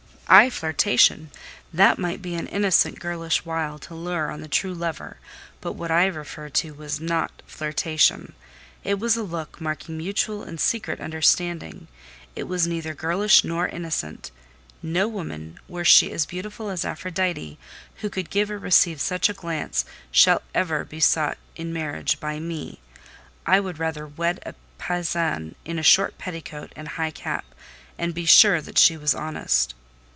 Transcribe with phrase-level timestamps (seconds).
[0.33, 1.29] "Ay, flirtation!
[1.73, 5.17] That might be an innocent girlish wile to lure on the true lover;
[5.59, 8.31] but what I refer to was not flirtation:
[8.81, 14.31] it was a look marking mutual and secret understanding—it was neither girlish nor innocent.
[14.81, 17.59] No woman, were she as beautiful as Aphrodite,
[17.95, 22.39] who could give or receive such a glance, shall ever be sought in marriage by
[22.39, 22.79] me:
[23.45, 28.61] I would rather wed a paysanne in a short petticoat and high cap—and be sure
[28.61, 29.73] that she was honest."